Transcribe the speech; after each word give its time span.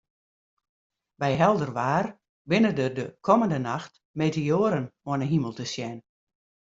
By 1.21 1.29
helder 1.41 1.71
waar 1.79 2.07
binne 2.49 2.71
der 2.79 2.91
de 2.97 3.05
kommende 3.27 3.59
nacht 3.67 3.93
meteoaren 4.19 4.85
oan 5.09 5.21
'e 5.23 5.27
himel 5.33 5.53
te 5.57 5.65
sjen. 5.73 5.95